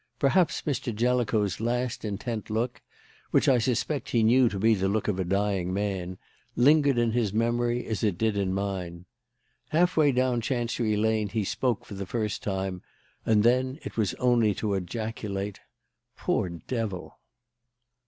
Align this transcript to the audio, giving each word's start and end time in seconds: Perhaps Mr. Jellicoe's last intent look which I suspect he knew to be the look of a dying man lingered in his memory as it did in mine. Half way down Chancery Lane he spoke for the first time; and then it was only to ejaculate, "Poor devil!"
Perhaps 0.17 0.63
Mr. 0.63 0.91
Jellicoe's 0.95 1.59
last 1.59 2.03
intent 2.03 2.49
look 2.49 2.81
which 3.29 3.47
I 3.47 3.59
suspect 3.59 4.09
he 4.09 4.23
knew 4.23 4.49
to 4.49 4.57
be 4.57 4.73
the 4.73 4.87
look 4.89 5.07
of 5.07 5.19
a 5.19 5.23
dying 5.23 5.71
man 5.71 6.17
lingered 6.55 6.97
in 6.97 7.11
his 7.11 7.33
memory 7.35 7.85
as 7.85 8.03
it 8.03 8.17
did 8.17 8.35
in 8.35 8.51
mine. 8.51 9.05
Half 9.69 9.95
way 9.97 10.11
down 10.11 10.41
Chancery 10.41 10.97
Lane 10.97 11.29
he 11.29 11.43
spoke 11.43 11.85
for 11.85 11.93
the 11.93 12.07
first 12.07 12.41
time; 12.41 12.81
and 13.27 13.43
then 13.43 13.77
it 13.83 13.95
was 13.95 14.15
only 14.15 14.55
to 14.55 14.73
ejaculate, 14.73 15.59
"Poor 16.17 16.49
devil!" 16.49 17.19